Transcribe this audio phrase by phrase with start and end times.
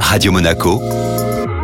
[0.00, 0.80] Radio Monaco,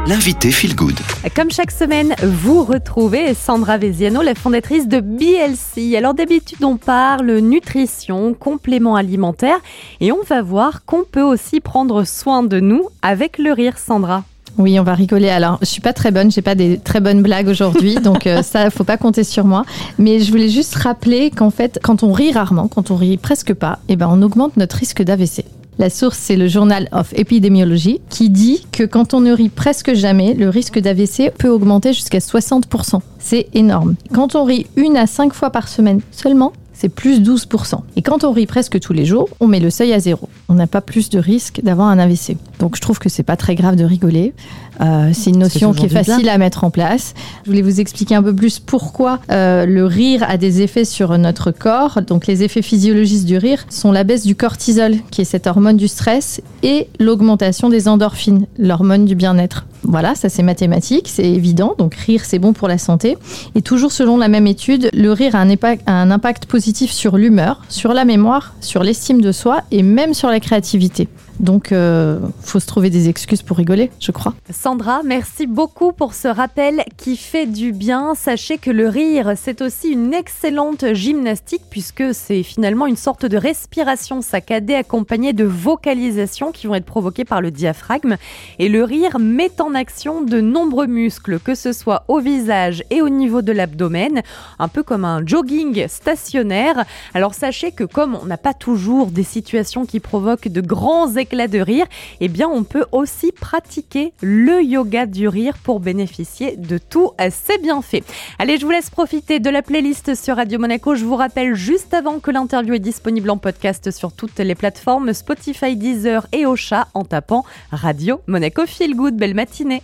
[0.06, 0.98] l'invité Feel Good.
[1.34, 5.96] Comme chaque semaine, vous retrouvez Sandra Veziano, la fondatrice de BLC.
[5.96, 9.60] Alors d'habitude, on parle nutrition, compléments alimentaires
[10.00, 14.24] et on va voir qu'on peut aussi prendre soin de nous avec le rire, Sandra.
[14.58, 15.30] Oui, on va rigoler.
[15.30, 18.42] Alors, je suis pas très bonne, j'ai pas des très bonnes blagues aujourd'hui, donc euh,
[18.42, 19.64] ça, faut pas compter sur moi.
[19.98, 23.54] Mais je voulais juste rappeler qu'en fait, quand on rit rarement, quand on rit presque
[23.54, 25.44] pas, eh ben, on augmente notre risque d'AVC.
[25.78, 29.94] La source, c'est le Journal of Epidemiology, qui dit que quand on ne rit presque
[29.94, 33.00] jamais, le risque d'AVC peut augmenter jusqu'à 60%.
[33.18, 33.94] C'est énorme.
[34.12, 37.74] Quand on rit une à cinq fois par semaine seulement, c'est plus 12%.
[37.96, 40.28] Et quand on rit presque tous les jours, on met le seuil à zéro.
[40.48, 42.36] On n'a pas plus de risque d'avoir un AVC.
[42.58, 44.34] Donc je trouve que c'est pas très grave de rigoler.
[44.80, 47.14] Euh, c'est une notion qui est facile à mettre en place.
[47.44, 51.16] Je voulais vous expliquer un peu plus pourquoi euh, le rire a des effets sur
[51.18, 52.02] notre corps.
[52.02, 55.76] Donc les effets physiologiques du rire sont la baisse du cortisol, qui est cette hormone
[55.76, 59.66] du stress, et l'augmentation des endorphines, l'hormone du bien-être.
[59.84, 61.74] Voilà, ça c'est mathématique, c'est évident.
[61.78, 63.18] Donc rire, c'est bon pour la santé.
[63.54, 67.92] Et toujours selon la même étude, le rire a un impact, positif sur l'humeur, sur
[67.92, 71.08] la mémoire, sur l'estime de soi et même sur la créativité.
[71.40, 74.34] Donc, euh, faut se trouver des excuses pour rigoler, je crois.
[74.50, 78.14] Sandra, merci beaucoup pour ce rappel qui fait du bien.
[78.14, 83.36] Sachez que le rire, c'est aussi une excellente gymnastique puisque c'est finalement une sorte de
[83.36, 88.16] respiration saccadée accompagnée de vocalisations qui vont être provoquées par le diaphragme.
[88.60, 93.02] Et le rire met en action de nombreux muscles, que ce soit au visage et
[93.02, 94.22] au niveau de l'abdomen,
[94.58, 96.84] un peu comme un jogging stationnaire.
[97.14, 101.48] Alors sachez que comme on n'a pas toujours des situations qui provoquent de grands éclats
[101.48, 101.86] de rire,
[102.20, 107.58] eh bien on peut aussi pratiquer le yoga du rire pour bénéficier de tout ces
[107.58, 108.04] bienfaits.
[108.38, 110.94] Allez, je vous laisse profiter de la playlist sur Radio Monaco.
[110.94, 115.12] Je vous rappelle juste avant que l'interview est disponible en podcast sur toutes les plateformes
[115.12, 119.16] Spotify, Deezer et Ocha en tapant Radio Monaco Feel Good.
[119.16, 119.61] Belle matinée.
[119.62, 119.80] 私ね。